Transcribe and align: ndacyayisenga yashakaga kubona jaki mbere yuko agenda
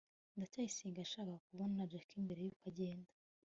ndacyayisenga 0.35 0.97
yashakaga 0.99 1.43
kubona 1.47 1.89
jaki 1.91 2.15
mbere 2.25 2.39
yuko 2.43 2.61
agenda 2.71 3.11